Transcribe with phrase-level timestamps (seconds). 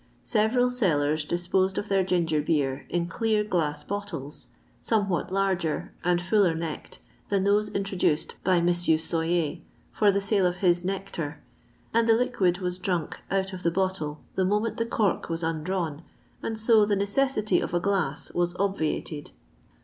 [0.23, 4.47] Several sellers disposed of their ginger beer in clear glass bottles,
[4.79, 6.97] somewhat birger and fuller necked
[7.29, 8.73] than those introduced by M.
[8.73, 9.57] Soyer
[9.91, 11.43] for the sale of his" nectar,"
[11.93, 16.01] and the liquid was drank out of the bottle the moment the cork was undrawn,
[16.41, 19.29] and so the necessity of a glau was obviated.